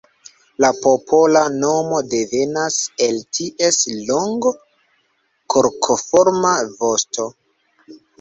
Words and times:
La 0.63 0.69
popola 0.83 1.41
nomo 1.57 1.99
devenas 2.13 2.77
el 3.07 3.19
ties 3.39 3.77
longo 4.07 4.53
forkoforma 5.57 6.55
vosto. 6.81 7.29